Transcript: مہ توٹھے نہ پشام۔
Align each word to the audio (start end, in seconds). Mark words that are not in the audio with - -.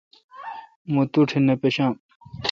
مہ 0.93 1.03
توٹھے 1.13 1.39
نہ 1.47 1.53
پشام۔ 1.61 1.93